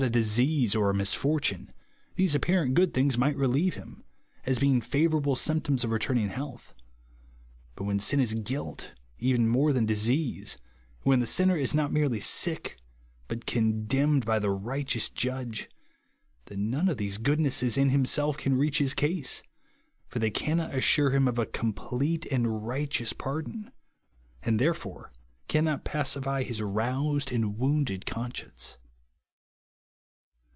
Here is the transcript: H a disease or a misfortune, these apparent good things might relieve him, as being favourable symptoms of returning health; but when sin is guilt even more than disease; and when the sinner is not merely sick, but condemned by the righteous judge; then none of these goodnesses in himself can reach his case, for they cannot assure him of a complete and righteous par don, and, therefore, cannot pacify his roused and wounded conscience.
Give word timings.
H 0.01 0.07
a 0.07 0.09
disease 0.09 0.73
or 0.73 0.89
a 0.89 0.95
misfortune, 0.95 1.71
these 2.15 2.33
apparent 2.33 2.73
good 2.73 2.91
things 2.91 3.19
might 3.19 3.35
relieve 3.37 3.75
him, 3.75 4.03
as 4.47 4.57
being 4.57 4.81
favourable 4.81 5.35
symptoms 5.35 5.83
of 5.83 5.91
returning 5.91 6.29
health; 6.29 6.73
but 7.75 7.83
when 7.83 7.99
sin 7.99 8.19
is 8.19 8.33
guilt 8.33 8.93
even 9.19 9.47
more 9.47 9.71
than 9.71 9.85
disease; 9.85 10.57
and 10.97 11.03
when 11.03 11.19
the 11.19 11.27
sinner 11.27 11.55
is 11.55 11.75
not 11.75 11.93
merely 11.93 12.19
sick, 12.19 12.77
but 13.27 13.45
condemned 13.45 14.25
by 14.25 14.39
the 14.39 14.49
righteous 14.49 15.07
judge; 15.07 15.69
then 16.45 16.71
none 16.71 16.89
of 16.89 16.97
these 16.97 17.19
goodnesses 17.19 17.77
in 17.77 17.89
himself 17.89 18.35
can 18.37 18.57
reach 18.57 18.79
his 18.79 18.95
case, 18.95 19.43
for 20.07 20.17
they 20.17 20.31
cannot 20.31 20.73
assure 20.73 21.11
him 21.11 21.27
of 21.27 21.37
a 21.37 21.45
complete 21.45 22.25
and 22.31 22.65
righteous 22.65 23.13
par 23.13 23.43
don, 23.43 23.71
and, 24.41 24.57
therefore, 24.57 25.11
cannot 25.47 25.85
pacify 25.85 26.41
his 26.41 26.59
roused 26.59 27.31
and 27.31 27.59
wounded 27.59 28.07
conscience. 28.07 28.79